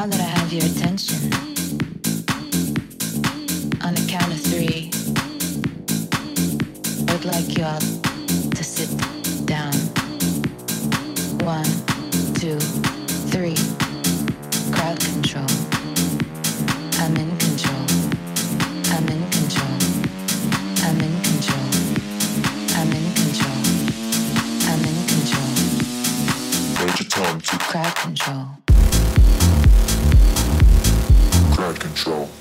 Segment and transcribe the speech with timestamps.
[0.00, 1.30] now that I have your attention,
[3.84, 4.88] on the count of three,
[7.06, 8.88] I would like you all to sit
[9.44, 9.74] down.
[11.44, 11.68] One,
[12.40, 12.58] two,
[13.28, 13.60] three.
[14.72, 15.50] Crowd control.
[17.02, 17.29] I'm in
[32.04, 32.39] control.